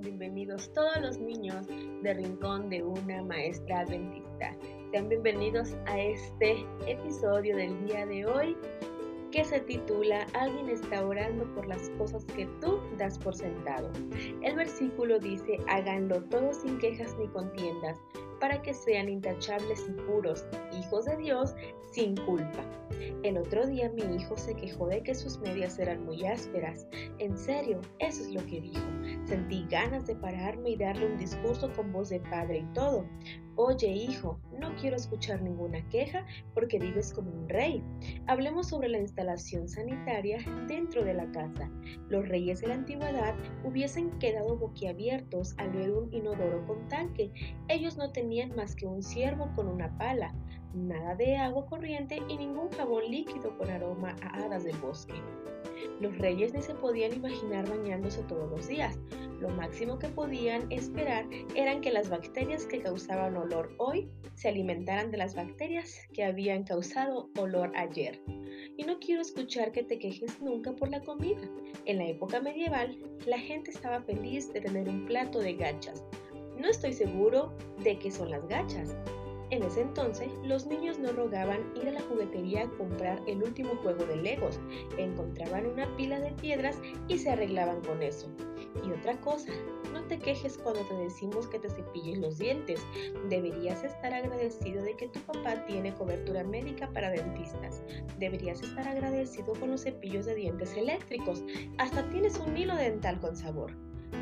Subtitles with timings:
[0.00, 1.66] bienvenidos todos los niños
[2.02, 4.56] de Rincón de una Maestra Adventista.
[4.90, 8.56] Sean bienvenidos a este episodio del día de hoy
[9.30, 13.90] que se titula Alguien está orando por las cosas que tú das por sentado.
[14.42, 17.98] El versículo dice, háganlo todo sin quejas ni contiendas,
[18.44, 20.44] para que sean intachables y puros,
[20.78, 21.54] hijos de Dios
[21.92, 22.62] sin culpa.
[23.22, 26.86] El otro día mi hijo se quejó de que sus medias eran muy ásperas.
[27.18, 28.84] En serio, eso es lo que dijo.
[29.24, 33.06] Sentí ganas de pararme y darle un discurso con voz de padre y todo.
[33.56, 37.84] Oye, hijo, no quiero escuchar ninguna queja porque vives como un rey.
[38.26, 41.70] Hablemos sobre la instalación sanitaria dentro de la casa.
[42.08, 47.30] Los reyes de la antigüedad hubiesen quedado boquiabiertos al ver un inodoro con tanque.
[47.68, 48.10] Ellos no
[48.56, 50.34] más que un ciervo con una pala,
[50.74, 55.14] nada de agua corriente y ningún jabón líquido con aroma a hadas del bosque.
[56.00, 58.98] Los reyes ni se podían imaginar bañándose todos los días.
[59.40, 65.10] Lo máximo que podían esperar eran que las bacterias que causaban olor hoy se alimentaran
[65.10, 68.20] de las bacterias que habían causado olor ayer.
[68.76, 71.42] Y no quiero escuchar que te quejes nunca por la comida.
[71.84, 76.04] En la época medieval, la gente estaba feliz de tener un plato de gachas.
[76.58, 77.52] No estoy seguro
[77.82, 78.94] de qué son las gachas,
[79.50, 83.76] en ese entonces, los niños no rogaban ir a la juguetería a comprar el último
[83.82, 84.58] juego de Legos,
[84.96, 86.76] encontraban una pila de piedras
[87.08, 88.28] y se arreglaban con eso.
[88.84, 89.52] Y otra cosa,
[89.92, 92.80] no te quejes cuando te decimos que te cepilles los dientes.
[93.28, 97.82] Deberías estar agradecido de que tu papá tiene cobertura médica para dentistas.
[98.18, 101.44] Deberías estar agradecido con los cepillos de dientes eléctricos.
[101.78, 103.72] Hasta tienes un hilo dental con sabor.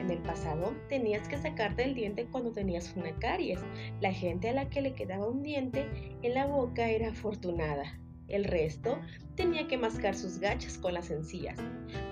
[0.00, 3.60] En el pasado tenías que sacarte el diente cuando tenías una caries.
[4.00, 5.86] La gente a la que le quedaba un diente
[6.22, 7.98] en la boca era afortunada.
[8.28, 8.98] El resto
[9.34, 11.58] tenía que mascar sus gachas con las encías.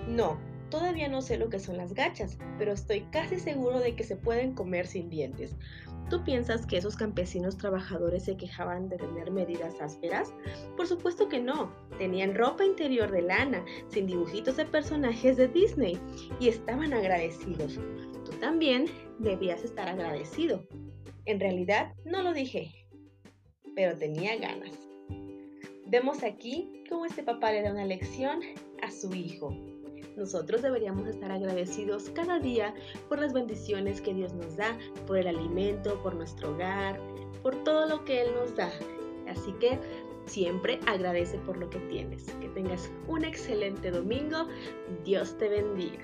[0.07, 0.37] No,
[0.69, 4.15] todavía no sé lo que son las gachas, pero estoy casi seguro de que se
[4.15, 5.55] pueden comer sin dientes.
[6.09, 10.33] ¿Tú piensas que esos campesinos trabajadores se quejaban de tener medidas ásperas?
[10.75, 11.71] Por supuesto que no.
[11.99, 15.99] Tenían ropa interior de lana, sin dibujitos de personajes de Disney,
[16.39, 17.79] y estaban agradecidos.
[18.25, 18.85] Tú también
[19.19, 20.67] debías estar agradecido.
[21.25, 22.71] En realidad no lo dije,
[23.75, 24.71] pero tenía ganas.
[25.85, 28.39] Vemos aquí cómo este papá le da una lección
[28.81, 29.55] a su hijo.
[30.19, 32.73] Nosotros deberíamos estar agradecidos cada día
[33.07, 36.99] por las bendiciones que Dios nos da, por el alimento, por nuestro hogar,
[37.41, 38.69] por todo lo que Él nos da.
[39.29, 39.79] Así que
[40.25, 42.25] siempre agradece por lo que tienes.
[42.41, 44.45] Que tengas un excelente domingo.
[45.05, 46.03] Dios te bendiga.